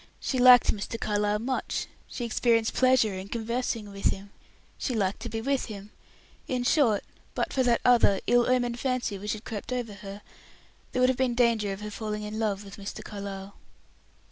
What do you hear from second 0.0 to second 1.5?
She liked Mr. Carlyle